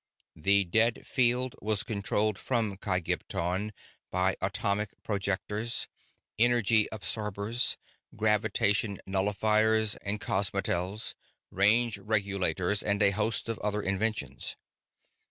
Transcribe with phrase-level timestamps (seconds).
[0.35, 3.71] The dead field was controlled from Kygpton
[4.11, 5.87] by atomic projectors,
[6.39, 7.77] energy absorbers,
[8.15, 11.13] gravitation nullifiers and cosmotels,
[11.51, 14.57] range regulators, and a host of other inventions.